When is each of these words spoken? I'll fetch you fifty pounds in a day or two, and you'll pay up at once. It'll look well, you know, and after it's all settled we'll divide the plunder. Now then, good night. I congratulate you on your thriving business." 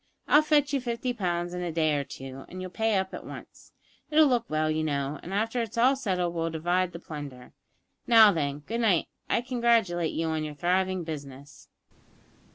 I'll 0.27 0.41
fetch 0.41 0.73
you 0.73 0.81
fifty 0.81 1.13
pounds 1.13 1.53
in 1.53 1.61
a 1.61 1.71
day 1.71 1.93
or 1.93 2.03
two, 2.03 2.45
and 2.49 2.59
you'll 2.59 2.71
pay 2.71 2.95
up 2.97 3.13
at 3.13 3.23
once. 3.23 3.71
It'll 4.09 4.25
look 4.25 4.49
well, 4.49 4.67
you 4.71 4.83
know, 4.83 5.19
and 5.21 5.31
after 5.31 5.61
it's 5.61 5.77
all 5.77 5.95
settled 5.95 6.33
we'll 6.33 6.49
divide 6.49 6.91
the 6.91 6.97
plunder. 6.97 7.53
Now 8.07 8.31
then, 8.31 8.61
good 8.61 8.81
night. 8.81 9.09
I 9.29 9.41
congratulate 9.41 10.13
you 10.13 10.25
on 10.29 10.43
your 10.43 10.55
thriving 10.55 11.03
business." 11.03 11.67